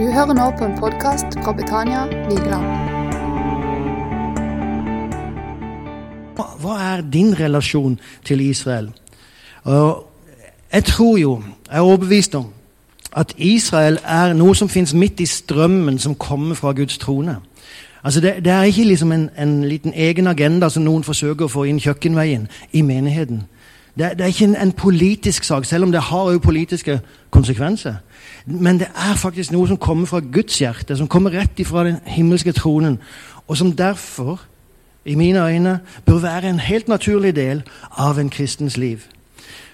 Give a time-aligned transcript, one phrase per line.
[0.00, 2.64] Du hører nå på en podkast fra Betania Vigeland.
[6.60, 8.90] Hva- er din relasjon til Israel?
[10.72, 12.46] Jeg tror jo, jeg er overbevist om,
[13.16, 17.36] at Israel er noe som fins midt i strømmen som kommer fra Guds trone.
[18.04, 21.48] Altså det, det er ikke liksom en, en liten egen agenda som noen forsøker å
[21.48, 23.42] få inn kjøkkenveien i menigheten.
[23.98, 27.94] Det, det er ikke en, en politisk sak, selv om det har jo politiske konsekvenser.
[28.46, 31.98] Men det er faktisk noe som kommer fra Guds hjerte, som kommer rett ifra den
[32.06, 32.98] himmelske tronen,
[33.48, 34.40] og som derfor,
[35.04, 37.62] i mine øyne, bør være en helt naturlig del
[37.96, 39.00] av en kristens liv.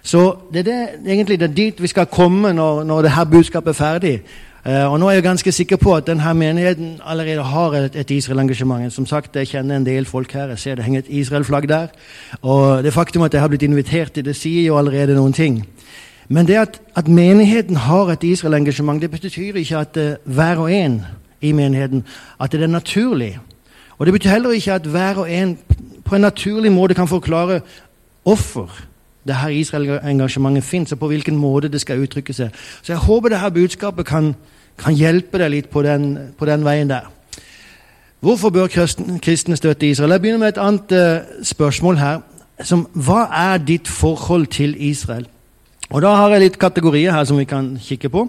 [0.03, 3.69] Så det er det, egentlig det er dit vi skal komme når, når dette budskapet
[3.69, 4.21] er ferdig.
[4.67, 8.11] Uh, og nå er jeg ganske sikker på at denne menigheten allerede har et, et
[8.11, 8.93] Israel-engasjement.
[8.93, 10.49] Som sagt, jeg kjenner en del folk her.
[10.55, 11.87] Jeg ser det henger et Israel-flagg der.
[12.43, 15.61] Og det faktum at jeg har blitt invitert til det, sier jo allerede noen ting.
[16.29, 20.73] Men det at, at menigheten har et Israel-engasjement, det betyr ikke at uh, hver og
[20.73, 21.03] en
[21.41, 22.05] i menigheten
[22.41, 23.39] at det er naturlig.
[23.99, 25.59] Og det betyr heller ikke at hver og en
[26.05, 27.61] på en naturlig måte kan forklare
[28.23, 28.71] hvorfor
[29.27, 32.51] det her Israel-engasjementet fins, og på hvilken måte det skal uttrykke seg.
[32.83, 34.35] Så jeg håper det her budskapet kan,
[34.79, 37.11] kan hjelpe deg litt på den, på den veien der.
[38.21, 38.67] Hvorfor bør
[39.23, 40.11] kristne, støtte Israel?
[40.11, 42.21] Jeg begynner med et annet uh, spørsmål her.
[42.65, 45.27] Som, hva er ditt forhold til Israel?
[45.91, 48.29] Og Da har jeg litt kategorier her som vi kan kikke på.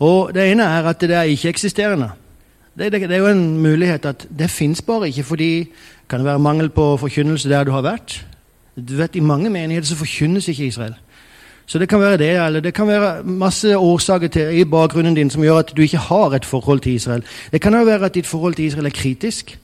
[0.00, 2.10] Og Det ene er at det er ikke-eksisterende.
[2.78, 5.68] Det, det, det er jo en mulighet at det fins bare ikke fordi
[6.08, 8.26] kan det være mangel på forkynnelse der du har vært.
[8.76, 10.94] Du vet, I mange menigheter så forkynnes ikke Israel.
[11.66, 15.30] Så det kan være det, eller det kan være masse årsaker til, i bakgrunnen din
[15.30, 17.22] som gjør at du ikke har et forhold til Israel.
[17.52, 19.58] Det kan jo være at ditt forhold til Israel er kritisk.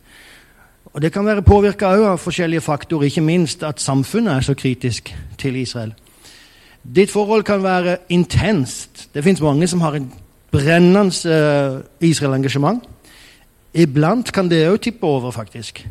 [0.84, 5.17] Og Det kan være påvirka av forskjellige faktorer, ikke minst at samfunnet er så kritisk
[5.39, 5.95] til Israel.
[6.83, 9.09] Ditt forhold kan være intenst.
[9.15, 10.07] Det fins mange som har et
[10.51, 12.83] brennende uh, Israel-engasjement.
[13.75, 15.87] Iblant kan det òg tippe over, faktisk.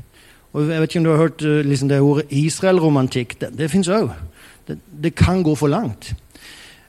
[0.53, 3.41] Og Jeg vet ikke om du har hørt uh, liksom det ordet Israel-romantikk.
[3.41, 4.09] Det, det fins òg.
[4.67, 6.13] Det, det kan gå for langt.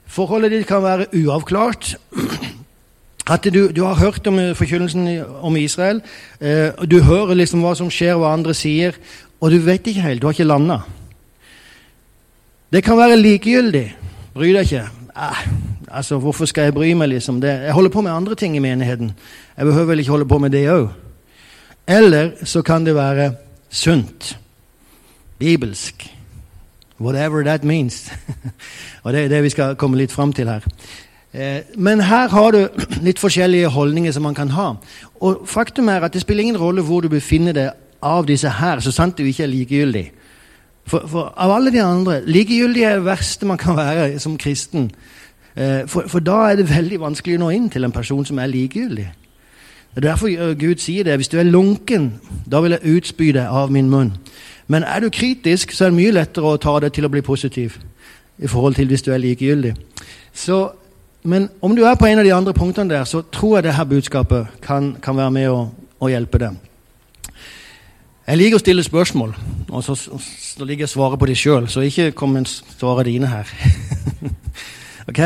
[0.09, 1.95] Forholdet ditt kan være uavklart.
[3.29, 6.01] At du, du har hørt om eh, forkynnelsen om Israel.
[6.41, 8.97] Eh, Du hører liksom hva som skjer, hva andre sier,
[9.39, 10.21] og du vet ikke helt.
[10.21, 10.79] Du har ikke landa.
[12.71, 13.95] Det kan være likegyldig.
[14.33, 14.83] Bry deg ikke.
[15.17, 15.47] Eh,
[15.87, 17.09] altså, Hvorfor skal jeg bry meg?
[17.09, 17.41] liksom?
[17.41, 19.11] Det, jeg holder på med andre ting i menigheten.
[19.57, 20.87] Jeg behøver vel ikke holde på med det òg.
[21.87, 23.31] Eller så kan det være
[23.69, 24.37] sunt.
[25.39, 26.15] Bibelsk.
[27.01, 28.11] Whatever that means.
[29.03, 30.63] og Det er det vi skal komme litt fram til her.
[31.33, 32.67] Eh, Men her har du
[33.07, 34.73] litt forskjellige holdninger som man kan ha.
[35.21, 37.71] Og faktum er at det spiller ingen rolle hvor du befinner deg
[38.01, 40.11] av disse her, så sant du ikke er likegyldig.
[40.89, 44.89] For, for av alle de andre Likegyldig er det verste man kan være som kristen.
[45.55, 48.39] Eh, For, for da er det veldig vanskelig å nå inn til en person som
[48.39, 49.07] er likegyldig.
[49.95, 51.17] Det er derfor eh, Gud sier det.
[51.17, 52.13] Hvis du er lunken,
[52.45, 54.13] da vil jeg utspy deg av min munn.
[54.67, 57.21] Men er du kritisk, så er det mye lettere å ta det til å bli
[57.25, 57.79] positiv
[58.37, 59.73] i forhold til hvis du er likegyldig.
[60.33, 60.69] Så,
[61.23, 63.73] men om du er på en av de andre punktene der, så tror jeg det
[63.75, 65.63] her budskapet kan, kan være med å,
[65.99, 66.68] å hjelpe deg.
[68.29, 69.31] Jeg liker å stille spørsmål,
[69.73, 71.65] og så, så liker jeg å svare på de sjøl.
[71.65, 73.49] Så ikke kom med svare dine her.
[75.09, 75.21] ok?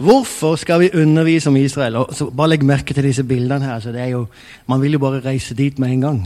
[0.00, 1.98] Hvorfor skal vi undervise om Israel?
[2.00, 3.84] Og så bare legg merke til disse bildene her.
[3.84, 4.22] Så det er jo,
[4.72, 6.24] man vil jo bare reise dit med en gang.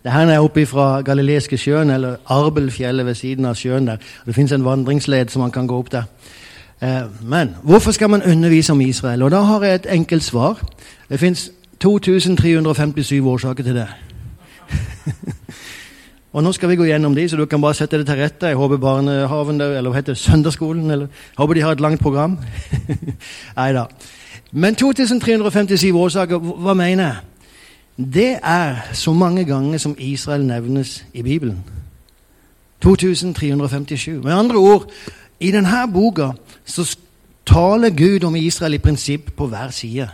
[0.00, 4.00] Det her er oppe fra Galileiske sjøen, eller Arbelfjellet ved siden av sjøen der.
[4.24, 6.08] Det fins en vandringsled som man kan gå opp der.
[6.80, 9.22] Eh, Men hvorfor skal man undervise om Israel?
[9.22, 10.64] Og Da har jeg et enkelt svar.
[11.10, 14.07] Det fins 2357 årsaker til det.
[16.32, 18.50] Og Nå skal vi gå gjennom de, så du kan bare sette det til rette.
[18.50, 22.00] Jeg håper barnehaven eller hva heter det, søndagsskolen eller, jeg håper de har et langt
[22.00, 22.36] program.
[23.58, 23.86] Nei da.
[24.52, 27.16] Men 2357 årsaker, hva mener jeg?
[27.98, 31.64] Det er så mange ganger som Israel nevnes i Bibelen.
[32.82, 34.22] 2357.
[34.22, 34.86] Med andre ord,
[35.40, 36.30] i denne boka
[36.64, 36.86] så
[37.46, 40.08] taler Gud om Israel i prinsipp på hver side.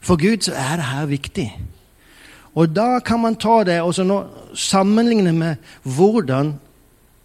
[0.00, 1.48] For Gud så er det her viktig.
[2.54, 6.54] Og da kan man ta det og sammenligne med hvordan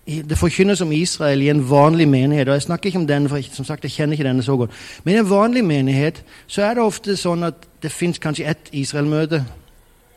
[0.06, 2.48] det forkynnes om Israel i en vanlig menighet.
[2.48, 4.72] og Jeg snakker ikke om denne, for som sagt, jeg kjenner ikke denne så godt.
[5.04, 8.70] Men i en vanlig menighet så er det ofte sånn at det fins kanskje ett
[8.72, 9.46] Israel-møte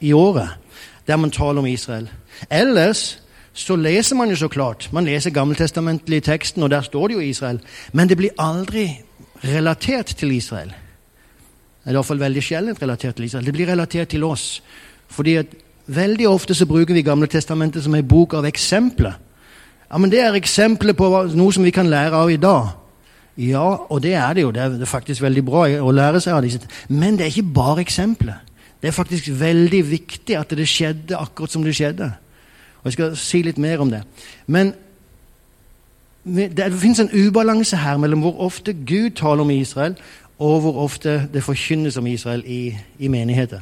[0.00, 0.48] i året
[1.08, 2.10] der man taler om Israel.
[2.50, 3.18] Ellers
[3.52, 4.90] så leser man jo så klart.
[4.92, 7.60] Man leser gammeltestamentlig teksten, og der står det jo Israel.
[7.92, 8.90] Men det blir aldri
[9.44, 10.74] relatert til Israel.
[11.86, 13.46] Eller iallfall veldig sjelden relatert til Israel.
[13.46, 14.62] Det blir relatert til oss.
[15.08, 15.54] Fordi at
[15.86, 19.16] veldig ofte så bruker vi Gamle testamentet som en bok av eksempler.
[19.90, 22.68] Ja, men Det er eksempler på noe som vi kan lære av i dag.
[23.38, 24.50] Ja, og det er det jo.
[24.50, 26.60] Det er, faktisk veldig bra å lære seg av disse.
[26.88, 28.40] Men det er ikke bare eksempler.
[28.82, 32.12] Det er faktisk veldig viktig at det skjedde akkurat som det skjedde.
[32.80, 34.02] Og Jeg skal si litt mer om det.
[34.46, 34.74] Men
[36.24, 39.96] det, det finnes en ubalanse her mellom hvor ofte Gud taler om Israel,
[40.38, 43.60] og hvor ofte det forkynnes om Israel i, i menigheter.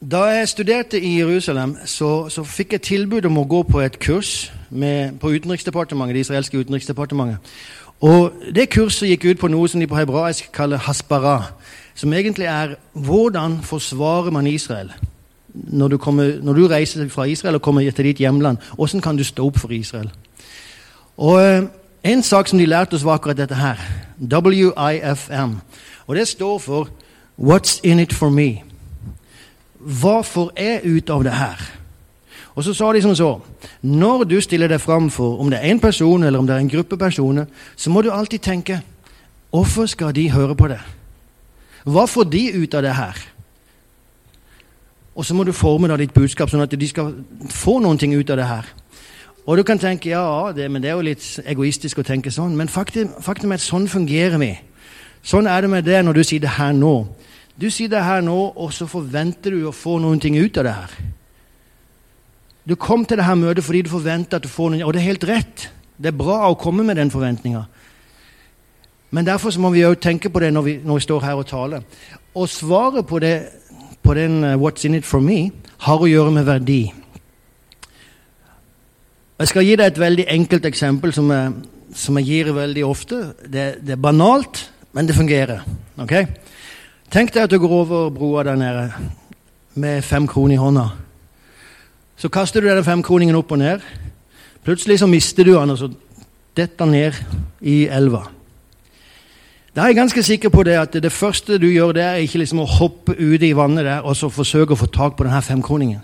[0.00, 3.98] Da jeg studerte i Jerusalem, så, så, fikk jeg tilbud om å gå på et
[4.00, 7.50] kurs med, på utenriksdepartementet, det israelske utenriksdepartementet.
[8.00, 11.52] Og Det kurset gikk ut på noe som de på hebraisk kaller haspara,
[11.94, 14.88] som egentlig er hvordan forsvarer man Israel?
[15.52, 19.16] Når du, kommer, når du reiser fra Israel og kommer til ditt hjemland, hvordan kan
[19.16, 20.08] du stå opp for Israel?
[21.16, 21.62] Og eh,
[22.04, 23.76] En sak som de lærte oss, var akkurat dette her.
[24.16, 25.60] WIFM.
[26.06, 26.88] Og det står for
[27.38, 28.69] What's in it for me?
[29.80, 31.60] Hva får jeg ut av det her?
[32.54, 33.40] Og så sa de som så
[33.82, 36.60] Når du stiller deg fram for om det er en person eller om det er
[36.60, 37.46] en gruppe personer,
[37.76, 38.82] så må du alltid tenke
[39.50, 40.80] Hvorfor skal de høre på det?
[41.84, 43.16] Hva får de ut av det her?
[45.14, 47.14] Og så må du forme da ditt budskap sånn at de skal
[47.50, 48.68] få noen ting ut av det her.
[49.46, 52.54] Og du kan tenke ja, det, men det er jo litt egoistisk å tenke sånn.
[52.56, 54.52] Men faktum, faktum er at sånn fungerer vi.
[55.26, 57.08] Sånn er det med det når du det her nå.
[57.60, 60.72] Du det her nå, og så forventer du å få noen ting ut av det
[60.72, 60.94] her.
[62.64, 65.02] Du kom til det her møtet fordi du forventer at du får noe, og det
[65.02, 65.66] er helt rett.
[66.00, 67.66] Det er bra å komme med den forventninga.
[69.10, 71.48] Men derfor må vi òg tenke på det når vi, når vi, står her og
[71.50, 71.82] taler.
[72.34, 73.34] Og svaret på, det,
[74.02, 75.50] på den uh, 'What's in it for me'
[75.84, 76.92] har å gjøre med verdi.
[79.40, 81.52] Jeg skal gi deg et veldig enkelt eksempel som jeg,
[81.96, 83.20] som jeg gir veldig ofte.
[83.42, 85.64] Det, det, er banalt, men det fungerer.
[85.98, 86.26] Okay?
[87.10, 88.92] Tenk deg at du går over broa der nede
[89.74, 90.84] med fem kroner i hånda.
[92.16, 93.80] Så kaster du denne femkroningen opp og ned.
[94.64, 95.88] Plutselig så mister du den, og så
[96.56, 97.18] detter den ned
[97.60, 98.28] i elva.
[99.74, 102.38] Da er jeg ganske sikker på det at det første du gjør, det er ikke
[102.38, 105.42] liksom å hoppe ute i vannet der og så forsøke å få tak på denne
[105.42, 106.02] femkroningen.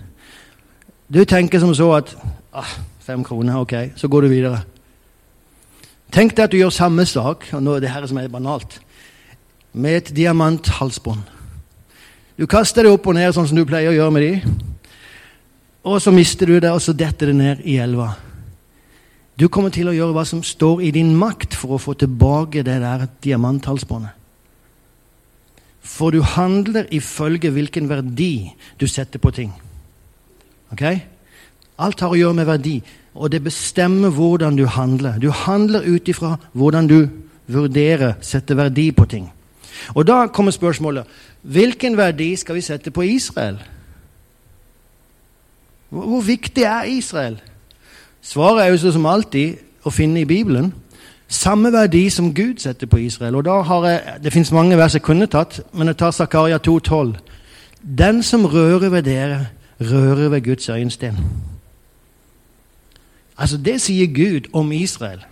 [1.12, 2.16] Du tenker som så at
[2.54, 4.62] ah, fem kroner, ok, så går du videre.
[6.10, 8.80] Tenk deg at du gjør samme sak, og nå er det her som er banalt,
[9.76, 11.22] med et diamanthalsbånd.
[12.36, 14.54] Du kaster det opp og ned sånn som du pleier å gjøre med de,
[15.86, 18.10] og så mister du det, og så detter det ned i elva.
[19.38, 22.64] Du kommer til å gjøre hva som står i din makt for å få tilbake
[22.66, 24.14] det der diamanthalsbåndet.
[25.86, 28.48] For du handler ifølge hvilken verdi
[28.80, 29.52] du setter på ting.
[30.74, 30.82] Ok?
[31.78, 32.74] Alt har å gjøre med verdi,
[33.14, 35.20] og det bestemmer hvordan du handler.
[35.22, 36.98] Du handler ut ifra hvordan du
[37.46, 39.28] vurderer, setter verdi på ting.
[39.94, 41.04] Og da kommer spørsmålet
[41.42, 43.58] hvilken verdi skal vi sette på Israel?
[45.88, 47.40] Hvor viktig er Israel?
[48.22, 49.54] Svaret er jo så som alltid
[49.86, 50.72] å finne i Bibelen.
[51.28, 53.34] Samme verdi som Gud setter på Israel.
[53.34, 56.58] Og da har jeg, Det fins mange vers jeg kunne tatt, men jeg tar Zakaria
[56.58, 57.16] 2,12.
[57.98, 59.46] Den som rører ved dere,
[59.80, 61.16] rører ved Guds øyensten.
[63.38, 65.24] Altså, Det sier Gud om Israel.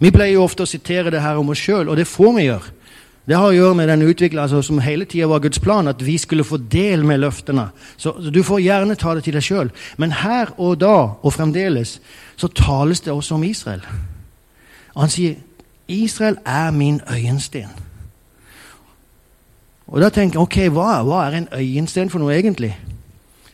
[0.00, 2.42] Vi pleier jo ofte å sitere det her om oss sjøl, og det får vi
[2.42, 2.72] gjøre.
[3.24, 6.02] Det har å gjøre med den utviklinga altså, som hele tida var Guds plan, at
[6.04, 7.70] vi skulle få del med løftene.
[7.96, 9.70] Så, så Du får gjerne ta det til deg sjøl.
[9.96, 12.00] Men her og da, og fremdeles,
[12.36, 13.80] så tales det også om Israel.
[14.94, 15.40] Og han sier
[15.88, 17.72] Israel er min øyensten.
[19.86, 22.74] Og da tenker jeg ok, hva, hva er en øyensten for noe egentlig?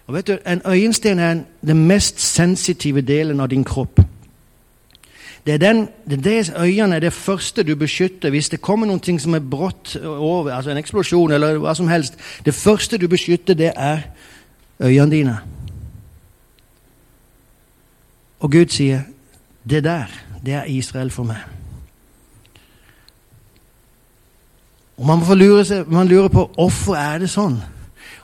[0.06, 4.00] Og vet du, En øyensten er den mest sensitive delen av din kropp.
[5.46, 9.18] Det er, den, det er øynene er det første du beskytter hvis det kommer noe
[9.18, 12.18] som er brått over, altså en eksplosjon eller hva som helst.
[12.44, 14.02] Det første du beskytter, det er
[14.80, 15.38] øynene dine.
[18.40, 19.00] Og Gud sier,
[19.68, 20.04] 'Det der,
[20.46, 21.48] det er Israel for meg'.
[24.96, 27.62] Og Man får lure, seg, man lurer på hvorfor er det sånn.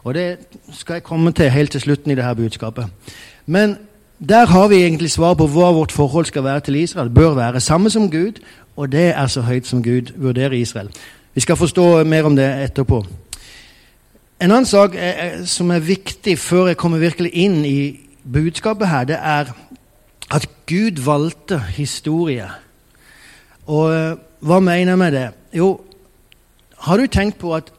[0.04, 0.38] Og Det
[0.72, 2.86] skal jeg komme til helt til slutten i dette budskapet.
[3.46, 3.78] Men
[4.18, 7.10] der har vi egentlig svar på hva vårt forhold skal være til Israel.
[7.10, 8.40] Bør være samme som Gud,
[8.76, 10.88] og det er så høyt som Gud vurderer Israel.
[11.34, 13.04] Vi skal forstå mer om det etterpå.
[14.40, 18.00] En annen sak er, som er viktig før jeg kommer virkelig inn i
[18.32, 19.52] budskapet her, det er
[20.30, 22.48] at Gud valgte historie.
[23.66, 25.26] Og eh, hva mener jeg med det?
[25.56, 25.80] Jo,
[26.88, 27.72] har du tenkt på at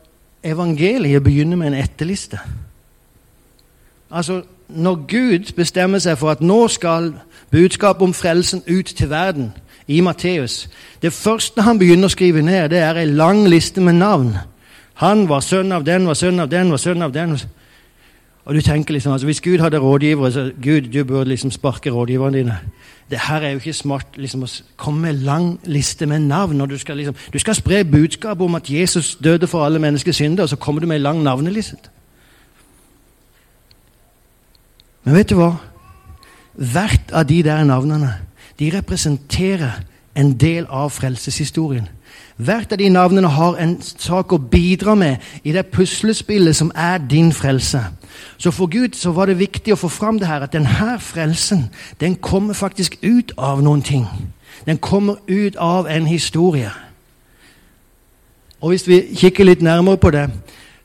[0.43, 2.39] evangeliet begynner med en etterliste?
[4.11, 7.13] Altså, når Gud bestemmer seg for at nå skal
[7.51, 9.51] budskapet om frelsen ut til verden
[9.87, 10.69] i Matteus
[11.01, 14.33] Det første han begynner å skrive ned, det er ei lang liste med navn.
[14.97, 17.37] Han var sønn av den, var sønn av den, var sønn av den.
[18.45, 21.91] Og du tenker liksom, altså Hvis Gud hadde rådgivere, så Gud, du burde liksom sparke
[21.91, 22.57] rådgiverne dine.
[23.09, 26.61] Det her er jo ikke smart liksom å komme med lang liste med navn.
[26.61, 30.15] og Du skal liksom, du skal spre budskap om at Jesus døde for alle menneskers
[30.15, 31.77] synder, og så kommer du med en lang navneliste.
[35.07, 35.53] Men vet du hva?
[36.59, 38.09] Hvert av de der navnene
[38.59, 39.77] de representerer
[40.19, 41.85] en del av frelseshistorien.
[42.35, 46.99] Hvert av de navnene har en sak å bidra med i det puslespillet som er
[46.99, 47.85] din frelse.
[48.37, 51.69] Så for Gud så var det viktig å få fram det her, at denne frelsen
[52.03, 54.03] den kommer faktisk ut av noen ting.
[54.65, 56.71] Den kommer ut av en historie.
[58.59, 60.29] Og Hvis vi kikker litt nærmere på det,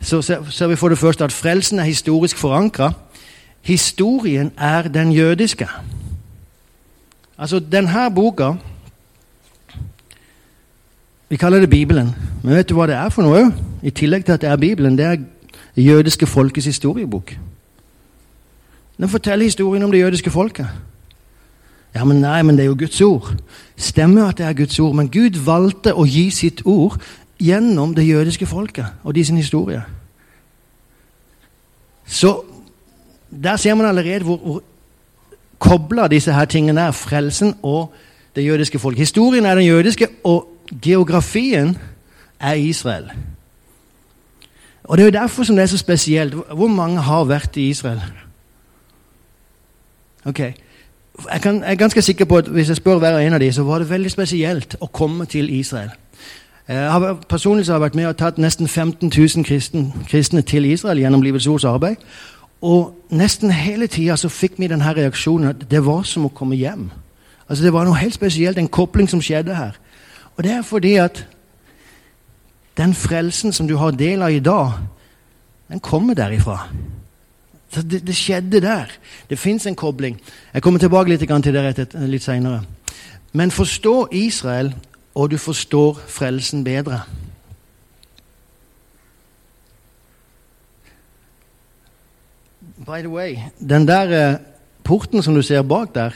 [0.01, 2.93] så ser vi for det første at frelsen er historisk forankra.
[3.63, 5.69] Historien er den jødiske.
[7.39, 8.53] Altså, denne boka
[11.33, 12.15] vi kaller det Bibelen.
[12.43, 13.53] Men vet du hva det er for noe òg?
[13.83, 14.99] I tillegg til at det er Bibelen.
[14.99, 15.23] Det er
[15.77, 17.33] jødiske folkets historiebok.
[18.99, 20.69] Den forteller historien om det jødiske folket.
[21.95, 23.33] Ja, men nei, men det er jo Guds ord.
[23.77, 27.01] Stemmer at det er Guds ord, men Gud valgte å gi sitt ord
[27.41, 29.81] gjennom det jødiske folket og de sin historie.
[32.05, 32.43] Så
[33.43, 34.63] der ser man allerede hvor, hvor
[35.59, 36.91] kobla disse her tingene er.
[36.91, 37.93] Frelsen og
[38.37, 38.99] det jødiske folk.
[38.99, 40.49] Historien er den jødiske, og
[40.83, 41.79] geografien
[42.41, 43.11] er Israel.
[44.85, 46.35] Og Det er jo derfor som det er så spesielt.
[46.35, 48.03] Hvor mange har vært i Israel?
[50.25, 53.41] Ok, jeg, kan, jeg, er ganske sikker på at hvis jeg spør hver en av
[53.41, 55.91] dem, så var det veldig spesielt å komme til Israel.
[56.69, 60.65] Jeg har, personlig har jeg vært med og tatt nesten 15 000 kristne, kristne til
[60.65, 61.97] Israel gjennom Livets Ords arbeid.
[62.63, 66.91] Og nesten hele tida fikk vi denne reaksjonen at det var som å komme hjem.
[67.49, 69.79] Altså Det var noe helt spesielt, en kobling som skjedde her.
[70.37, 71.27] Og det er fordi at
[72.77, 74.79] den frelsen som du har del av i dag,
[75.69, 76.69] den kommer derifra.
[77.73, 78.93] Så det, det skjedde der.
[79.31, 80.21] Det fins en kobling.
[80.55, 82.63] Jeg kommer tilbake litt til det litt seinere.
[83.33, 84.75] Men forstå Israel,
[85.15, 87.03] og du forstår frelsen bedre.
[92.87, 94.39] By the way, den der eh,
[94.85, 96.11] porten som du ser bak der,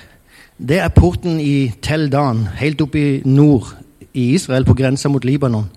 [0.58, 3.76] det er porten i Tel Dan, helt oppe i nord
[4.14, 5.70] i Israel, på grensa mot Libanon.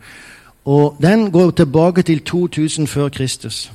[0.66, 3.72] Og Den går tilbake til 2000 før Kristus.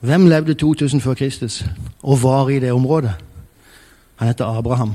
[0.00, 1.64] Hvem levde 2000 før Kristus
[2.02, 3.12] og var i det området?
[4.16, 4.94] Han heter Abraham.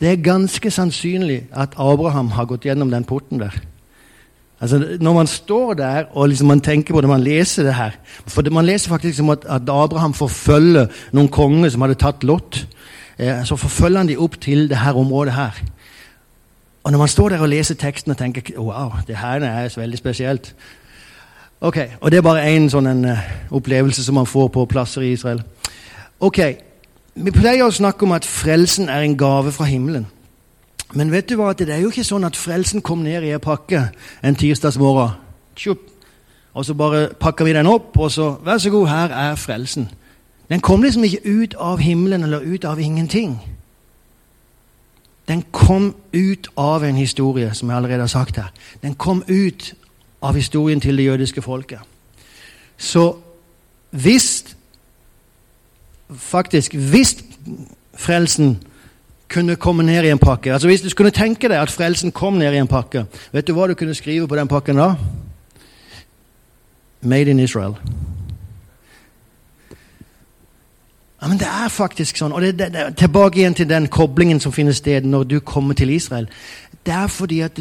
[0.00, 3.60] Det er ganske sannsynlig at Abraham har gått gjennom den porten der.
[4.60, 7.90] Altså, Når man står der og liksom man tenker på det, man leser det her
[8.26, 12.66] For Man leser faktisk om at, at Abraham forfølger noen konger som hadde tatt Lot.
[13.18, 15.62] Eh, så forfølger han de opp til det her området her.
[16.84, 19.98] Og når man står der og leser teksten og tenker wow, det her er veldig
[19.98, 20.54] spesielt
[21.60, 23.18] Ok, Og det er bare én sånn en, uh,
[23.50, 25.42] opplevelse som man får på plasser i Israel.
[26.20, 26.38] Ok,
[27.18, 30.06] Vi pleier å snakke om at frelsen er en gave fra himmelen.
[30.94, 33.44] Men vet du hva, det er jo ikke sånn at frelsen kom ned i en
[33.44, 33.90] pakke
[34.24, 35.18] en tirsdagsmorgen.
[36.54, 39.90] Og så bare pakker vi den opp, og så vær så god, her er frelsen.
[40.48, 43.36] Den kom liksom ikke ut av himmelen eller ut av ingenting
[45.28, 48.52] den kom ut av en historie, som jeg allerede har sagt her.
[48.82, 49.74] Den kom ut
[50.22, 51.78] av historien til det jødiske folket.
[52.76, 53.16] Så
[53.90, 54.44] hvis
[56.16, 57.24] Faktisk, hvis
[57.94, 58.62] frelsen
[59.28, 62.38] kunne komme ned i en pakke altså Hvis du skulle tenke deg at frelsen kom
[62.38, 64.94] ned i en pakke, vet du hva du kunne skrive på den pakken da?
[67.00, 67.76] Made in Israel.
[71.22, 72.32] Ja, men det er faktisk sånn.
[72.34, 75.74] Og det, det, det, tilbake igjen til den koblingen som finner sted når du kommer
[75.78, 76.28] til Israel.
[76.86, 77.58] Det er fordi at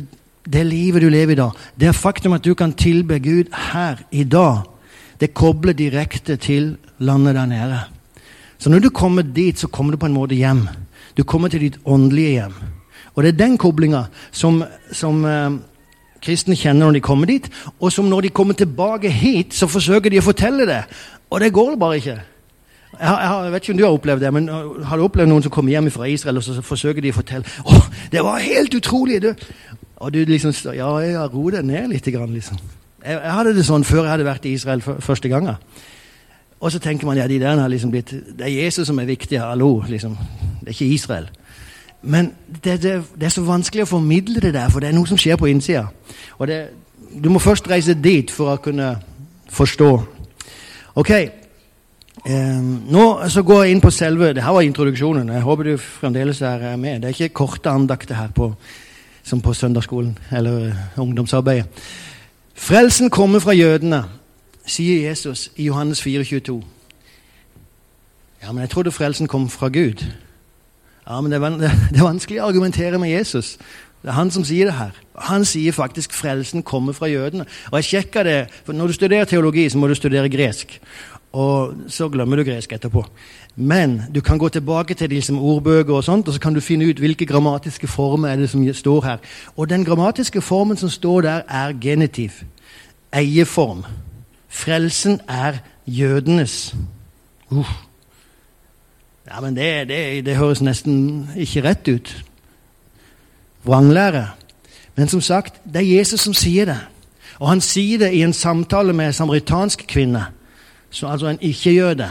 [0.47, 4.03] det, livet du lever i dag, det er faktum at du kan tilbe Gud her
[4.11, 4.63] i dag,
[5.19, 7.79] det kobler direkte til landet der nede.
[8.57, 10.67] Så når du kommer dit, så kommer du på en måte hjem.
[11.17, 12.55] Du kommer til ditt åndelige hjem.
[13.15, 14.61] Og det er den koblinga som,
[14.93, 15.57] som eh,
[16.21, 17.47] kristne kjenner når de kommer dit,
[17.79, 20.83] og som når de kommer tilbake hit, så forsøker de å fortelle det.
[21.33, 22.17] Og det går bare ikke.
[22.99, 25.29] Jeg, har, jeg, vet ikke om du har opplevd det, men uh, har du opplevd
[25.29, 27.81] noen som kommer hjem fra Israel, og så forsøker de å fortelle å,
[28.13, 29.19] det var helt utrolig!
[29.21, 29.33] Du.
[29.97, 32.05] Og du liksom Ja, ja ro deg ned litt.
[32.05, 32.57] Liksom.
[33.03, 35.57] Jeg, jeg, hadde det sånn før jeg hadde vært i Israel første gangen.
[36.59, 39.05] Og så tenker man ja, de der har liksom blitt, det er Jesus som er
[39.05, 39.39] viktig.
[39.39, 40.17] Hallo, liksom.
[40.59, 41.29] Det er ikke Israel.
[42.01, 42.31] Men
[42.63, 45.17] det, det, det, er så vanskelig å formidle det der, for det er noe som
[45.17, 45.87] skjer på innsida.
[46.37, 46.61] Og det,
[47.23, 48.95] du må først reise dit for å kunne
[49.53, 49.91] forstå.
[50.97, 51.11] Ok,
[52.25, 52.61] Eh,
[52.91, 55.29] nå så går jeg inn på selve Det her var introduksjonen.
[55.29, 57.01] Jeg håper du fremdeles er med.
[57.01, 58.49] Det er ikke korte andakter her på,
[59.23, 61.67] som på søndagsskolen eller uh, ungdomsarbeidet.
[62.55, 64.03] Frelsen kommer fra jødene,
[64.67, 66.61] sier Jesus i Johannes 4,22.
[68.43, 70.05] Ja, men jeg trodde frelsen kom fra Gud.
[71.07, 73.55] Ja, men det er, vanskelig å argumentere med Jesus.
[74.03, 74.95] Det er han som sier det her.
[75.27, 77.47] Han sier faktisk frelsen kommer fra jødene.
[77.71, 80.79] Og jeg sjekka det, for Når du studerer teologi, så må du studere gresk.
[81.33, 83.03] Og så glemmer du gresk etterpå.
[83.55, 86.85] Men du kan gå tilbake til liksom ordbøker, og sånt, og så kan du finne
[86.85, 89.17] ut hvilke grammatiske former er det som står her.
[89.57, 92.31] Og den grammatiske formen som står der, er genitiv.
[93.13, 93.83] Eieform.
[94.49, 96.75] Frelsen er jødenes.
[97.51, 97.69] Uh.
[99.27, 102.25] Ja, men det, det, det høres nesten ikke rett ut.
[103.63, 104.27] Vranglære.
[104.95, 106.79] Men som sagt, det er Jesus som sier det.
[107.39, 110.25] Og han sier det i en samtale med en samaritansk kvinne,
[110.89, 112.09] så altså en ikke-jøde.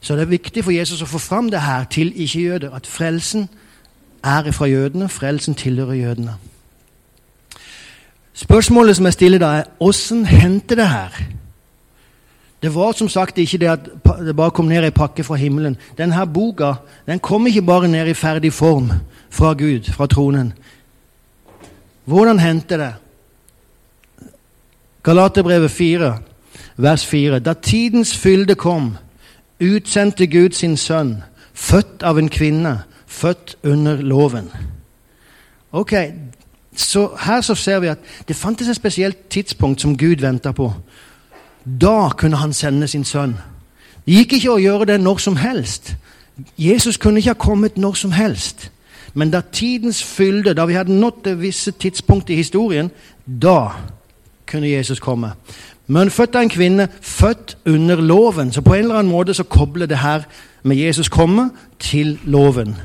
[0.00, 3.48] Så det er viktig for Jesus å få fram det her til ikke-jøder, at frelsen
[4.24, 6.34] er fra jødene, frelsen tilhører jødene.
[8.32, 11.20] Spørsmålet som jeg stiller da, er åssen hendte det her?
[12.62, 13.86] Det var som sagt ikke det at
[14.20, 15.76] det bare kom ned ei pakke fra himmelen.
[15.98, 16.74] Denne boka
[17.06, 18.92] den kom ikke bare ned i ferdig form
[19.30, 20.52] fra Gud, fra tronen.
[22.04, 22.94] Hvordan hendte det?
[25.02, 26.18] Galaterbrevet 4,
[26.76, 27.38] vers 4.
[27.38, 28.96] Da tidens fylde kom,
[29.60, 31.22] utsendte Gud sin sønn,
[31.54, 34.50] født av en kvinne, født under loven.
[35.72, 35.92] Ok,
[36.76, 37.98] så Her så ser vi at
[38.28, 40.72] det fantes et spesielt tidspunkt som Gud venta på.
[41.64, 43.36] Da kunne han sende sin sønn.
[44.06, 45.94] Det gikk ikke å gjøre det når som helst.
[46.58, 48.70] Jesus kunne ikke ha kommet når som helst.
[49.14, 52.90] Men da tidens fylde, da vi hadde nådd det visse tidspunkt i historien,
[53.26, 53.72] da
[54.46, 55.32] kunne Jesus komme.
[55.86, 58.52] Men født av en kvinne, født under loven.
[58.52, 60.22] Så på en eller annen måte så kobler det her
[60.62, 62.76] med Jesus komme til loven.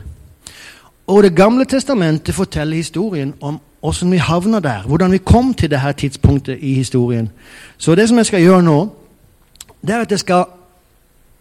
[1.07, 4.81] Og Det gamle testamentet forteller historien om hvordan vi havna der.
[4.87, 7.29] Hvordan vi kom til dette tidspunktet i historien.
[7.77, 8.89] Så det som jeg skal gjøre nå,
[9.81, 10.45] det er at jeg skal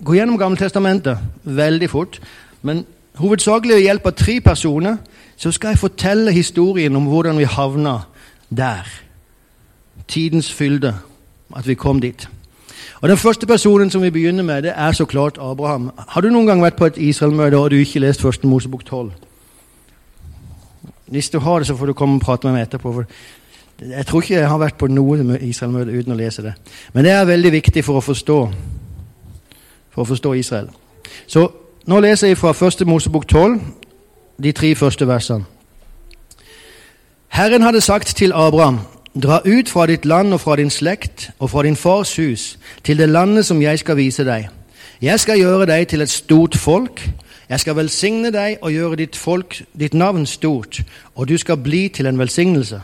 [0.04, 2.20] gå gjennom Gammeltestamentet veldig fort.
[2.62, 2.84] Men
[3.14, 4.96] hovedsakelig ved hjelp av tre personer
[5.36, 7.98] så skal jeg fortelle historien om hvordan vi havna
[8.48, 8.86] der.
[10.08, 10.94] Tidens fylde.
[11.56, 12.28] At vi kom dit.
[13.00, 15.90] Og Den første personen som vi begynner med, det er så klart Abraham.
[16.08, 19.12] Har du noen gang vært på et Israel-møte og du ikke lest første Mosebok 12?
[21.06, 23.04] Hvis du har det, så får du komme og prate med meg etterpå.
[23.80, 26.54] Jeg tror ikke jeg har vært på noe Israel-møte uten å lese det.
[26.92, 28.38] Men det er veldig viktig for å forstå,
[29.90, 30.70] for å forstå Israel.
[31.26, 31.48] Så
[31.86, 33.58] nå leser jeg fra første Mosebok 12,
[34.42, 35.44] de tre første versene.
[37.34, 38.78] Herren hadde sagt til Abraham,
[39.22, 42.98] dra ut fra ditt land og fra din slekt og fra din fars hus til
[42.98, 44.48] det landet som jeg skal vise deg.
[45.02, 47.02] Jeg skal gjøre deg til et stort folk.
[47.48, 50.82] Jeg skal velsigne deg og gjøre ditt, folk, ditt navn stort,
[51.14, 52.80] og du skal bli til en velsignelse.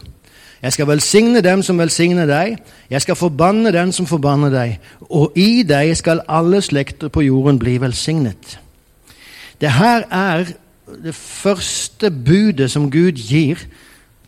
[0.62, 2.58] Jeg skal velsigne dem som velsigner deg,
[2.90, 7.58] jeg skal forbanne den som forbanner deg, og i deg skal alle slekter på jorden
[7.58, 8.58] bli velsignet.
[9.60, 10.52] Det her er
[11.04, 13.56] det første budet som Gud gir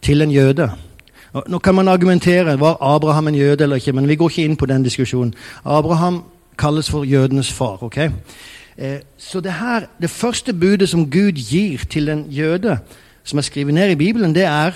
[0.02, 0.70] til en jøde.
[1.48, 4.56] Nå kan man argumentere var Abraham en jøde eller ikke, men vi går ikke inn
[4.56, 5.34] på den diskusjonen.
[5.64, 6.22] Abraham
[6.58, 7.82] kalles for jødenes far.
[7.82, 7.98] ok?
[8.82, 12.78] Eh, så det her, det første budet som Gud gir til en jøde,
[13.24, 14.72] som er skrevet ned i Bibelen, det er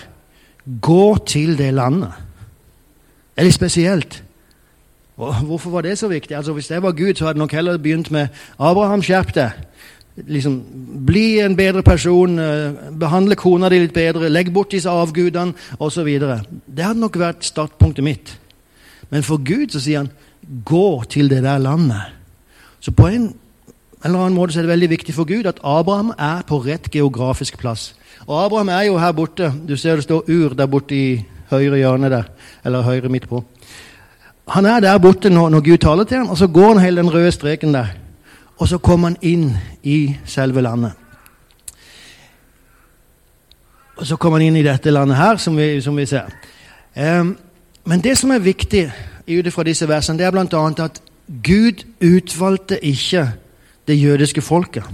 [0.80, 2.14] 'gå til det landet'.
[3.34, 4.22] Det er litt spesielt.
[5.16, 6.36] Hvorfor var det så viktig?
[6.36, 8.28] Altså Hvis det var Gud, så hadde nok heller begynt med
[8.60, 9.50] 'Abraham, skjerp deg'
[10.16, 10.64] liksom,
[11.06, 16.18] Bli en bedre person, eh, behandle kona di litt bedre, legg bort disse avgudene osv.
[16.76, 18.38] Det hadde nok vært startpunktet mitt.
[19.10, 20.10] Men for Gud så sier han
[20.64, 22.12] 'gå til det der landet'.
[22.80, 23.34] Så på en
[24.04, 26.90] eller annen måte så er det veldig viktig for Gud at Abraham er på rett
[26.92, 27.94] geografisk plass.
[28.26, 29.52] Og Abraham er jo her borte.
[29.68, 32.28] Du ser det står Ur der borte i høyre hjørne der.
[32.64, 33.44] Eller høyre midt på.
[34.48, 37.02] Han er der borte når, når Gud taler til ham, og så går han hele
[37.02, 37.86] den røde streken der.
[38.58, 40.92] Og så kommer han inn i selve landet.
[43.96, 46.30] Og så kommer han inn i dette landet her, som vi, som vi ser.
[46.96, 47.36] Um,
[47.84, 48.86] men det som er viktig
[49.28, 50.84] ut fra disse versene, det er bl.a.
[50.84, 51.02] at
[51.42, 53.26] Gud utvalgte ikke
[53.86, 54.84] det jødiske folket.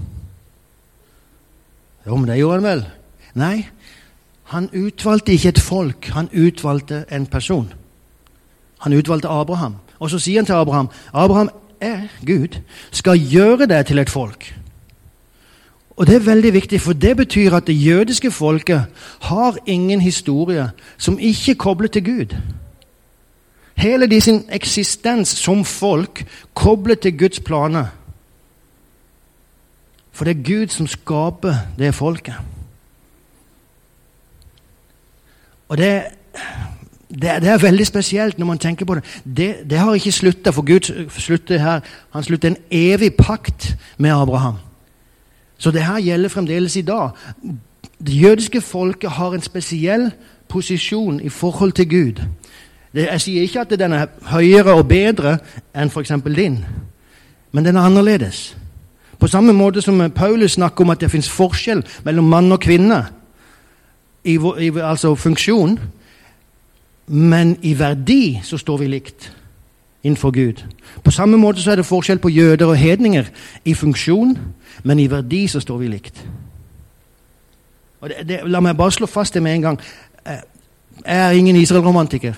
[2.06, 2.84] Jo, men det gjorde han vel?
[3.34, 3.66] Nei,
[4.52, 7.72] han utvalgte ikke et folk, han utvalgte en person.
[8.78, 9.76] Han utvalgte Abraham.
[9.98, 11.50] Og så sier han til Abraham Abraham,
[11.80, 12.58] er Gud,
[12.90, 14.54] skal gjøre deg til et folk.
[15.96, 18.84] Og Det er veldig viktig, for det betyr at det jødiske folket
[19.20, 22.36] har ingen historie som ikke kobler til Gud.
[23.74, 26.24] Hele de sin eksistens som folk
[26.54, 27.86] kobler til Guds planer.
[30.12, 32.34] For det er Gud som skaper det folket.
[35.68, 36.02] Og det,
[37.08, 39.04] det, det, er veldig spesielt når man tenker på det.
[39.24, 41.80] Det, det har ikke slutta, for Gud slutter her,
[42.12, 44.54] han slutter en evig pakt med Abraham.
[45.58, 47.10] Så det her gjelder fremdeles i dag.
[48.06, 50.10] Det jødiske folket har en spesiell
[50.48, 52.22] posisjon i forhold til Gud.
[52.94, 55.38] Det, jeg sier ikke at den er høyere og bedre
[55.74, 56.12] enn f.eks.
[56.36, 56.58] din,
[57.52, 58.56] men den er annerledes.
[59.22, 62.96] På samme måte som Paulus snakker om at det fins forskjell mellom mann og kvinne
[64.24, 65.76] i, i altså funksjon,
[67.06, 69.28] men i verdi så står vi likt
[70.02, 70.64] innenfor Gud.
[71.04, 73.30] På samme måte så er det forskjell på jøder og hedninger
[73.64, 74.34] i funksjon,
[74.82, 76.18] men i verdi så står vi likt.
[78.02, 79.80] Det, det, la meg bare slå fast det med en gang.
[80.26, 80.42] Jeg
[81.06, 82.34] er ingen Israel-romantiker.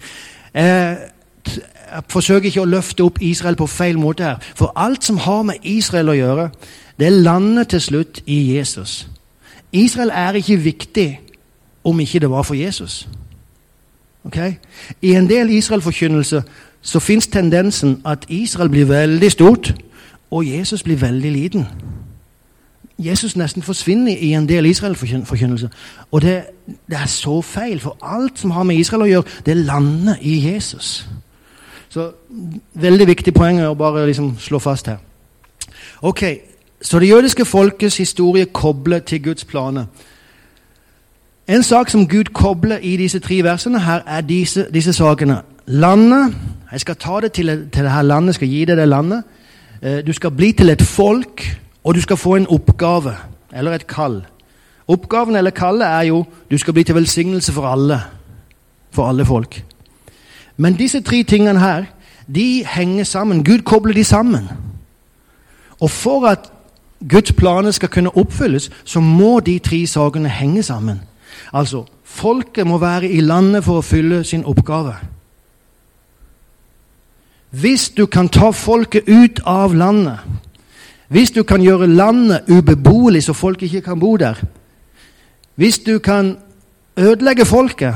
[0.54, 0.96] jeg,
[1.44, 1.75] jeg
[2.08, 4.40] forsøker ikke å løfte opp Israel på feil måte her.
[4.54, 6.48] For alt som har med Israel å gjøre,
[7.00, 9.08] det lander til slutt i Jesus.
[9.72, 11.08] Israel er ikke viktig
[11.84, 13.08] om ikke det var for Jesus.
[14.24, 14.54] Okay?
[15.02, 16.42] I en del Israel-forkynnelse
[16.82, 19.74] så fins tendensen at Israel blir veldig stort,
[20.30, 21.66] og Jesus blir veldig liten.
[22.98, 25.68] Jesus nesten forsvinner i en del Israel-forkynnelse.
[26.10, 29.56] Og det, det, er så feil, for alt som har med Israel å gjøre, det
[29.56, 31.08] lander i Jesus.
[31.96, 32.10] Så
[32.74, 34.98] Veldig viktig poeng å bare liksom slå fast her.
[36.02, 36.24] Ok,
[36.82, 39.86] Så det jødiske folkets historie kobler til Guds planer.
[41.48, 45.40] En sak som Gud kobler i disse tre versene, her er disse, disse sakene.
[45.66, 46.34] Landet
[46.72, 49.22] Jeg skal ta det til, til det her landet, skal gi deg det landet.
[49.82, 53.14] Eh, du skal bli til et folk, og du skal få en oppgave,
[53.52, 54.26] eller et kall.
[54.88, 58.00] Oppgaven eller kallet er jo du skal bli til velsignelse for alle.
[58.90, 59.64] For alle folk.
[60.56, 61.84] Men disse tre tingene her,
[62.34, 63.44] de henger sammen.
[63.44, 64.48] Gud kobler de sammen.
[65.80, 66.52] Og for at
[67.10, 71.00] Guds planer skal kunne oppfylles, så må de tre sakene henge sammen.
[71.52, 74.94] Altså, folket må være i landet for å fylle sin oppgave.
[77.50, 80.18] Hvis du kan ta folket ut av landet,
[81.08, 84.40] hvis du kan gjøre landet ubeboelig så folk ikke kan bo der,
[85.54, 86.36] hvis du kan
[86.96, 87.94] ødelegge folket,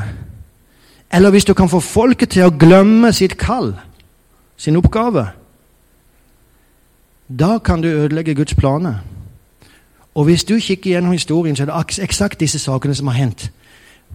[1.12, 3.74] eller hvis du kan få folket til å glemme sitt kall,
[4.56, 5.26] sin oppgave,
[7.38, 8.94] da kan du ødelegge Guds planer.
[10.14, 13.50] Og hvis du kikker gjennom historien, så er det eksakt disse sakene som har hendt.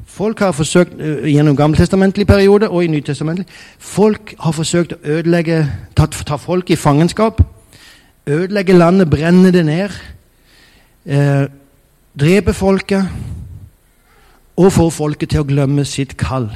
[0.05, 3.45] Folk har forsøkt uh, gjennom gammeltestamentlig periode og i nytestamentlig
[3.79, 5.61] Folk har forsøkt å ødelegge,
[5.95, 7.39] ta, ta folk i fangenskap.
[8.27, 9.95] Ødelegge landet, brenne det ned.
[11.05, 11.45] Eh,
[12.19, 13.07] drepe folket.
[14.57, 16.49] Og få folket til å glemme sitt kall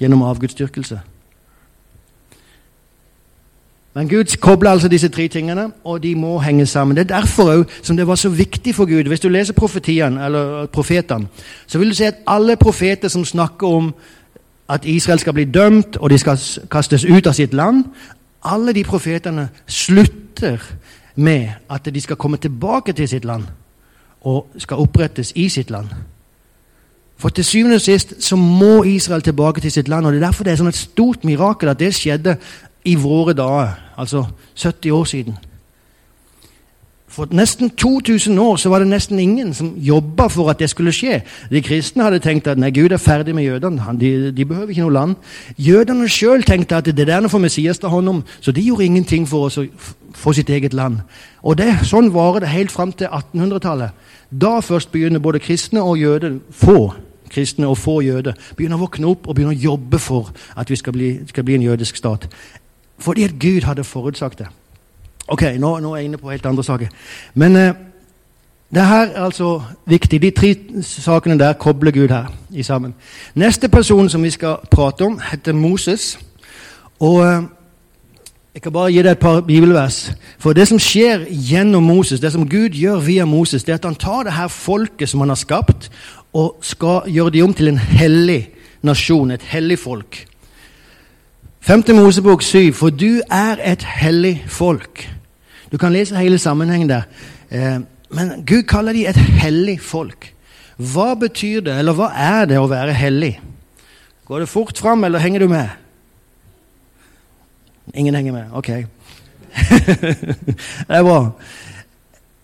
[0.00, 1.00] gjennom avgudsdyrkelse.
[3.96, 6.96] Men Gud kobler altså disse tre tingene, og de må henge sammen.
[6.96, 9.08] Det er derfor òg som det var så viktig for Gud.
[9.08, 11.26] Hvis du leser profetiene, eller profetene,
[11.66, 13.94] så vil du se at alle profeter som snakker om
[14.68, 16.38] at Israel skal bli dømt, og de skal
[16.70, 17.84] kastes ut av sitt land,
[18.44, 20.60] alle de profetene slutter
[21.14, 23.44] med at de skal komme tilbake til sitt land
[24.20, 25.88] og skal opprettes i sitt land.
[27.16, 30.06] For til syvende og sist så må Israel tilbake til sitt land.
[30.06, 32.36] og Det er derfor det er sånn et stort mirakel at det skjedde
[32.84, 35.38] i våre dager, altså 70 år siden.
[37.16, 40.92] For nesten 2000 år så var det nesten ingen som jobba for at det skulle
[40.92, 41.22] skje.
[41.50, 43.94] De kristne hadde tenkt at nei, Gud er ferdig med jødene.
[44.00, 45.14] De, de behøver ikke noe land.
[45.56, 49.24] Jødene sjøl tenkte at det der får Messias ta hånd om, så de gjorde ingenting
[49.28, 49.64] for å
[50.12, 51.00] få sitt eget land.
[51.42, 53.96] Og det, Sånn varer det helt fram til 1800-tallet.
[54.28, 56.90] Da først begynner både kristne og jøder få
[57.30, 60.76] kristne og få jøder begynner å våkne opp og begynner å jobbe for at vi
[60.76, 62.28] skal bli, skal bli en jødisk stat.
[62.98, 64.48] Fordi at Gud hadde forutsagt det.
[65.28, 66.88] Ok, nå, nå er jeg inne på helt andre saker.
[67.34, 67.74] Men eh,
[68.74, 70.22] det her er altså viktig.
[70.22, 72.94] De tre sakene der kobler Gud her i sammen.
[73.34, 76.18] Neste person som vi skal prate om, heter Moses.
[77.00, 77.42] Og eh,
[78.56, 79.96] jeg kan bare gi deg et par bibelvers.
[80.40, 83.84] For det som skjer gjennom Moses, det som Gud gjør via Moses, det er at
[83.84, 85.90] han tar det her folket som han har skapt,
[86.32, 88.46] og skal gjøre de om til en hellig
[88.80, 90.22] nasjon, et hellig folk.
[91.68, 91.84] 5.
[92.00, 95.04] Mosebok 7, for du er et hellig folk.
[95.68, 97.04] Du kan lese hele sammenhengen der.
[97.52, 100.32] Eh, men Gud kaller de et hellig folk.
[100.80, 103.34] Hva betyr det, eller hva er det å være hellig?
[104.24, 105.76] Går det fort fram, eller henger du med?
[107.94, 108.44] Ingen henger med?
[108.52, 108.66] Ok.
[110.88, 111.20] det er bra.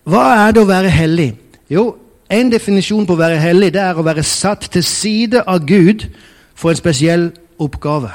[0.03, 1.29] Hva er det å være hellig?
[1.71, 1.93] Jo,
[2.31, 6.07] en definisjon på å være hellig det er å være satt til side av Gud
[6.55, 7.29] for en spesiell
[7.61, 8.11] oppgave.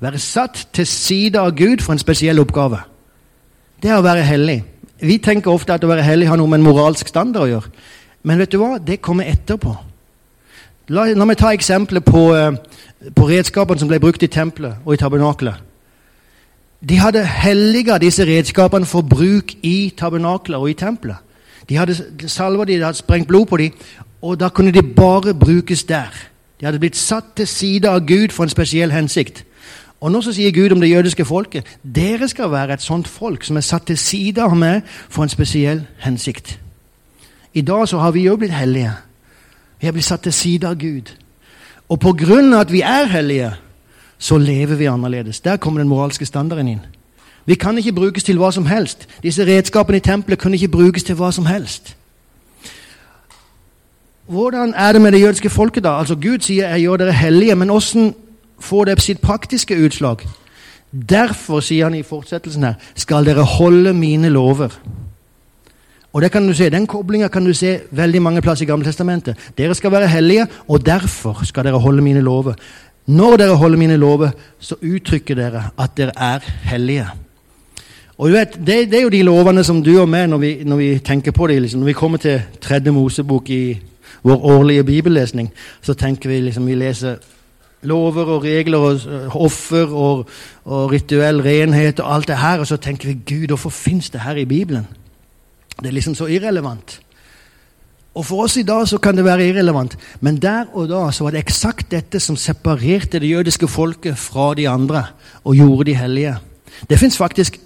[0.00, 2.82] Være satt til side av Gud for en spesiell oppgave.
[3.82, 4.60] Det er å være hellig.
[5.00, 7.72] Vi tenker ofte at å være hellig har noe med en moralsk standard å gjøre.
[8.28, 8.74] Men vet du hva?
[8.76, 9.72] Det kommer etterpå.
[10.90, 12.56] La, la meg ta eksempelet på uh,
[13.16, 15.56] på redskapene som ble brukt i tempelet og i tabernakelet.
[16.88, 21.16] De hadde helliga disse redskapene for bruk i tabernakler og i tempelet.
[21.68, 23.72] De hadde salva de, de hadde sprengt blod på dem,
[24.22, 26.10] og da kunne de bare brukes der.
[26.60, 29.44] De hadde blitt satt til side av Gud for en spesiell hensikt.
[30.00, 33.44] Og nå så sier Gud om det jødiske folket dere skal være et sånt folk
[33.44, 36.58] som er satt til side av meg for en spesiell hensikt.
[37.54, 38.92] I dag så har vi jo blitt hellige.
[39.80, 41.12] Vi har blitt satt til side av Gud.
[41.88, 43.52] Og på grunn av at vi er hellige,
[44.20, 45.40] så lever vi annerledes.
[45.40, 46.80] Der kommer den moralske standarden inn.
[47.46, 49.08] Vi kan ikke brukes til hva som helst.
[49.22, 51.96] Disse redskapene i tempelet kunne ikke brukes til hva som helst.
[54.28, 55.98] Hvordan er det med det jødiske folket, da?
[55.98, 58.14] Altså Gud sier 'jeg gjør dere hellige', men hvordan
[58.60, 60.16] får det sitt praktiske utslag?
[61.08, 64.68] Derfor, sier han i fortsettelsen her, skal dere holde mine lover.
[66.12, 69.36] Og det kan du se, Den koblinga kan du se veldig mange plasser i Gammeltestamentet.
[69.58, 72.54] Dere skal være hellige, og derfor skal dere holde mine lover.
[73.06, 77.08] Når dere holder mine lover, så uttrykker dere at dere er hellige.
[78.20, 80.50] Og du vet, det, det er jo de lovene som du og meg, når vi,
[80.64, 83.80] når vi tenker på det, liksom, når vi kommer til tredje Mosebok i
[84.22, 85.48] vår årlige bibellesning,
[85.82, 87.16] så tenker vi liksom vi leser
[87.88, 90.26] lover og regler og offer og,
[90.64, 94.20] og rituell renhet og alt det her, og så tenker vi Gud, hvorfor fins det
[94.20, 94.86] her i Bibelen?
[95.80, 97.00] Det er liksom så irrelevant.
[98.14, 101.24] Og For oss i dag så kan det være irrelevant, men der og da så
[101.24, 105.04] var det eksakt dette som separerte det jødiske folket fra de andre
[105.44, 106.36] og gjorde de hellige.
[106.90, 107.60] Det fins faktisk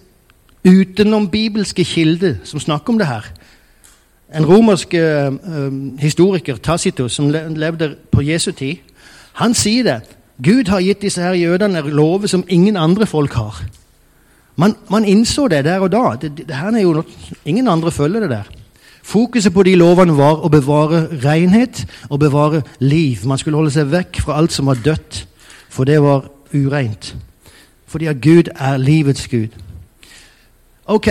[0.65, 3.25] utenom bibelske kilder som snakker om det her.
[4.35, 5.33] En romersk uh,
[6.01, 8.77] historiker, Tacitus, som levde på Jesu tid,
[9.33, 10.01] han sier det.
[10.45, 13.63] Gud har gitt disse her jødene lover som ingen andre folk har.
[14.57, 16.17] Man, man innså det der og da.
[16.21, 17.05] Det, det, det her er jo noe,
[17.45, 18.51] ingen andre følger det der.
[19.05, 23.27] Fokuset på de lovene var å bevare renhet og bevare liv.
[23.29, 25.27] Man skulle holde seg vekk fra alt som var dødt,
[25.69, 27.13] for det var ureint.
[27.87, 29.53] Fordi at Gud er livets Gud.
[30.89, 31.07] Ok,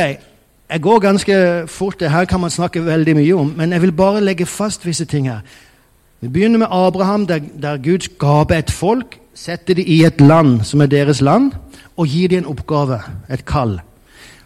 [0.69, 1.99] jeg går ganske fort.
[1.99, 5.05] Det her kan man snakke veldig mye om, men jeg vil bare legge fast visse
[5.05, 5.45] ting her.
[6.21, 10.63] Vi begynner med Abraham, der, der Gud skaper et folk, setter de i et land
[10.65, 11.51] som er deres land,
[11.97, 13.81] og gir de en oppgave, et kall.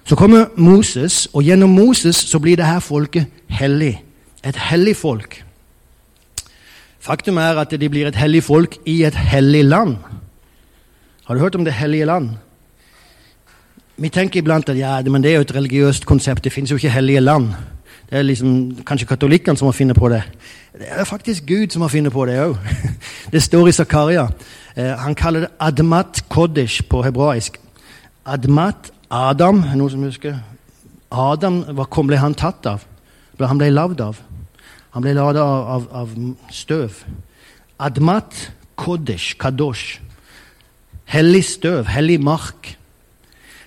[0.08, 3.98] Så kommer Moses, og gjennom Moses så blir det her folket hellig.
[4.44, 5.44] Et hellig folk.
[7.00, 9.98] Faktum er at de blir et hellig folk i et hellig land.
[11.28, 12.30] Har du hørt om det hellige land?
[13.98, 16.44] Vi tenker iblant at ja, men det er jo et religiøst konsept.
[16.44, 17.52] Det finnes jo ikke hellige land.
[18.10, 20.22] Det er liksom kanskje katolikkene som har funnet på det.
[20.78, 22.56] Det er faktisk Gud som har funnet på det òg.
[23.32, 24.30] Det står i Zakaria.
[24.78, 27.60] Eh, han kaller det admat kodesh på hebraisk.
[28.26, 30.40] Admat Adam, noen som husker?
[31.12, 32.84] Adam, Hva ble han tatt av?
[33.40, 34.20] Han ble lagd av.
[34.92, 36.16] Han ble lagd av, av, av,
[36.52, 37.04] støv.
[37.80, 40.02] Admat kodesh, kadosh.
[41.08, 42.74] Hellig støv, hellig mark.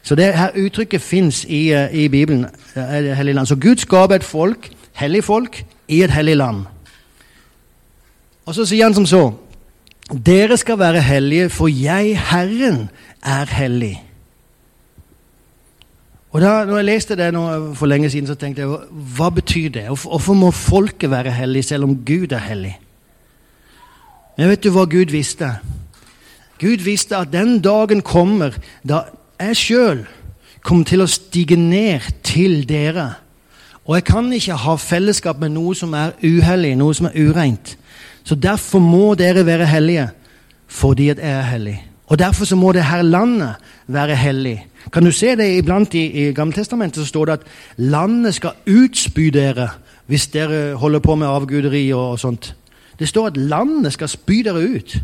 [0.03, 2.47] Så det her uttrykket fins i, eh, i, Bibelen.
[2.75, 3.47] Eh, hellig land.
[3.47, 6.67] Så Gud skaper et folk, hellig folk, i et hellig land.
[8.47, 9.33] Og så sier han som så
[10.11, 12.89] Dere skal være hellige, for jeg, Herren,
[13.23, 14.10] er hellig.
[16.31, 17.33] Og da når jeg leste det
[17.79, 18.79] for lenge siden, så tenkte jeg
[19.17, 19.89] hva betyr det?
[19.89, 22.77] Hvorfor må folket være hellig selv om Gud er hellig?
[24.39, 25.57] Men vet du hva Gud visste?
[26.61, 28.55] Gud visste at den dagen kommer
[28.87, 29.09] da
[29.41, 30.07] jeg sjøl
[30.63, 33.15] kommer til å stige ned til dere.
[33.89, 37.75] Og jeg kan ikke ha fellesskap med noe som er uhellig, noe som er ureint.
[38.25, 40.11] Så derfor må dere være hellige,
[40.69, 41.79] fordi at jeg er hellig.
[42.11, 43.55] Og derfor så må det her landet
[43.87, 44.67] være hellig.
[44.93, 47.47] Kan du se det iblant i, i Gammeltestamentet, så står det at
[47.77, 49.69] landet skal utspy dere
[50.07, 52.57] hvis dere holder på med avguderi og, og sånt.
[52.99, 54.99] Det står at landet skal spy dere ut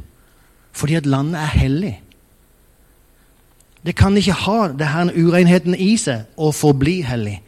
[0.77, 2.01] fordi at landet er hellig.
[3.87, 7.38] Det kan ikke ha det her urenheten i seg og forbli hellig.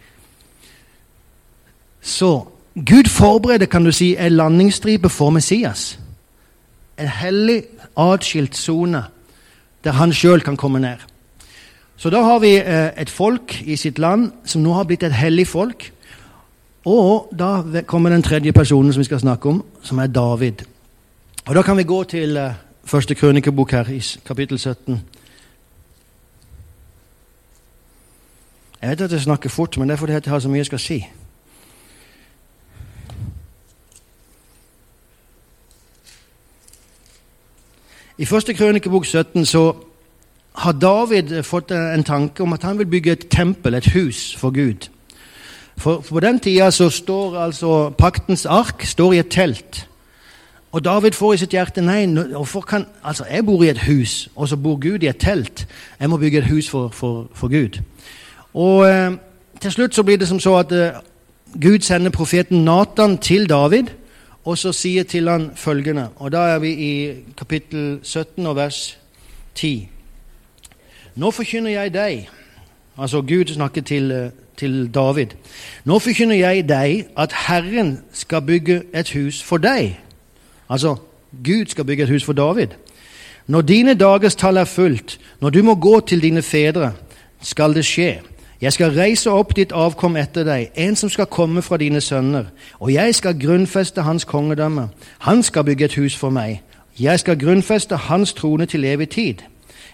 [2.00, 2.46] Så
[2.86, 5.98] Gud forbereder kan du si, en landingsstripe for Messias.
[6.98, 7.62] En hellig,
[7.96, 9.02] atskilt sone
[9.84, 11.04] der han sjøl kan komme ned.
[11.96, 15.14] Så da har vi eh, et folk i sitt land som nå har blitt et
[15.14, 15.90] hellig folk.
[16.86, 20.62] Og da kommer den tredje personen som vi skal snakke om, som er David.
[21.46, 25.00] Og Da kan vi gå til eh, første krønikebok her, i kapittel 17.
[28.82, 30.66] Jeg vet at jeg snakker fort, men det er fordi jeg har så mye jeg
[30.66, 31.06] skal si.
[38.18, 39.72] I første krønikebok 17 så
[40.58, 44.50] har David fått en tanke om at han vil bygge et tempel, et hus, for
[44.50, 44.88] Gud.
[45.76, 49.88] For, for På den tida så står altså paktens ark står i et telt.
[50.72, 52.06] Og David får i sitt hjerte nei,
[52.66, 55.66] kan, altså jeg bor i et hus, og så bor Gud i et telt.
[56.00, 57.78] Jeg må bygge et hus for, for, for Gud.
[58.54, 59.12] Og eh,
[59.60, 60.98] Til slutt så blir det som så at eh,
[61.62, 63.94] Gud sender profeten Natan til David,
[64.48, 66.08] og så sier til han følgende.
[66.16, 66.92] Og Da er vi i
[67.36, 68.98] kapittel 17 og vers
[69.54, 69.88] 10.
[71.16, 72.28] Nå forkynner jeg deg
[72.98, 75.36] Altså Gud snakker til, til David.
[75.84, 80.00] Nå forkynner jeg deg at Herren skal bygge et hus for deg.
[80.68, 80.96] Altså,
[81.44, 82.74] Gud skal bygge et hus for David.
[83.46, 86.92] Når dine dagers tall er fullt, når du må gå til dine fedre,
[87.40, 88.18] skal det skje.
[88.60, 92.48] Jeg skal reise opp ditt avkom etter deg, en som skal komme fra dine sønner,
[92.80, 94.88] og jeg skal grunnfeste hans kongedømme.
[95.18, 96.62] Han skal bygge et hus for meg.
[97.00, 99.34] Jeg skal grunnfeste hans trone til evig tid.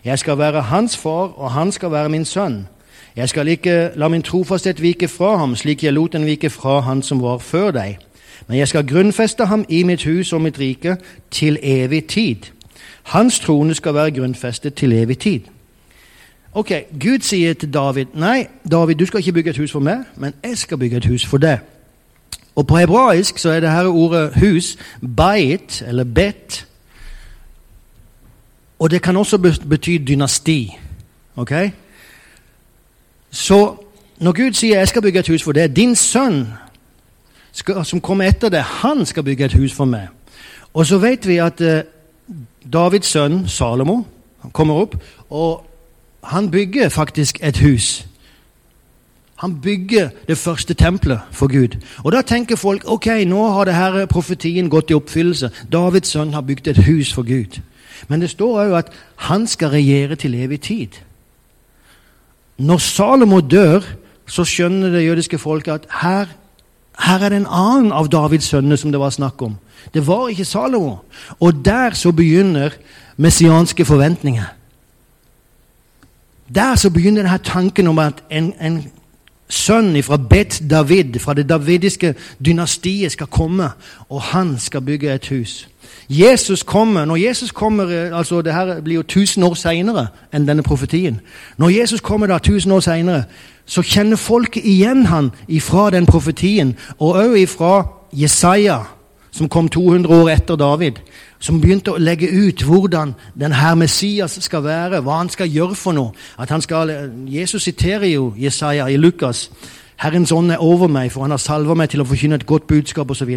[0.05, 2.67] Jeg skal være hans far, og han skal være min sønn.
[3.17, 6.81] Jeg skal ikke la min trofasthet vike fra ham, slik jeg lot den vike fra
[6.81, 7.99] han som var før deg.
[8.49, 10.97] Men jeg skal grunnfeste ham i mitt hus og mitt rike
[11.31, 12.37] til evig tid.
[13.03, 15.41] Hans trone skal være grunnfestet til evig tid.
[16.55, 20.05] Ok, Gud sier til David nei, David, du skal ikke bygge et hus for meg,
[20.17, 21.59] men jeg skal bygge et hus for deg.
[22.55, 24.77] Og På hebraisk så er det her ordet hus
[25.17, 26.67] bait, eller bet.
[28.79, 29.39] Og det kan også
[29.69, 30.79] bety dynasti.
[31.37, 31.53] ok?
[33.31, 33.77] Så
[34.19, 36.49] når Gud sier 'jeg skal bygge et hus for deg', din sønn
[37.53, 40.09] skal, som kommer etter deg, han skal bygge et hus for meg.
[40.75, 41.83] Og så vet vi at eh,
[42.73, 44.03] Davids sønn Salomo
[44.53, 44.97] kommer opp,
[45.31, 45.67] og
[46.25, 48.07] han bygger faktisk et hus.
[49.37, 51.81] Han bygger det første tempelet for Gud.
[52.05, 55.51] Og Da tenker folk ok, nå har det her profetien gått i oppfyllelse.
[55.73, 57.61] Davids sønn har bygd et hus for Gud.
[58.09, 60.89] Men det står òg at han skal regjere til evig tid.
[62.59, 63.83] Når Salomo dør,
[64.27, 66.27] så skjønner det jødiske folket at her,
[66.99, 69.57] her er det en annen av Davids sønner som det var snakk om.
[69.95, 70.97] Det var ikke Salomo.
[71.41, 72.71] Og der så begynner
[73.17, 74.45] messianske forventninger.
[76.55, 78.85] Der så begynner denne tanken om at en, en
[79.49, 82.15] sønn fra Bet David, fra det davidiske
[82.47, 83.69] dynastiet, skal komme,
[84.09, 85.69] og han skal bygge et hus.
[86.09, 90.49] Jesus kommer, Når Jesus kommer eh, altså det her blir jo 1000 år seinere enn
[90.49, 91.21] denne profetien.
[91.57, 93.25] Når Jesus kommer da 1000 år seinere,
[93.67, 98.79] så kjenner folket igjen han ifra den profetien, og òg ifra Jesaja,
[99.33, 100.93] som kom 200 år etter David
[101.45, 105.93] som begynte å legge ut hvordan denne Messias skal være, hva han skal gjøre for
[105.93, 106.15] noe.
[106.65, 106.93] Skal,
[107.29, 109.51] Jesus siterer jo Jesaja i Lukas.
[110.01, 112.67] Herrens ånd er over meg, for han har salva meg til å forkynne et godt
[112.71, 113.31] budskap osv.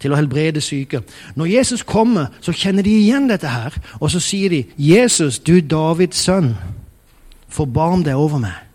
[0.00, 1.02] Til å helbrede syke.
[1.36, 3.74] Når Jesus kommer, så kjenner de igjen dette her.
[4.00, 6.54] Og så sier de, 'Jesus, du Davids sønn,
[7.48, 8.67] forbarm deg over meg.'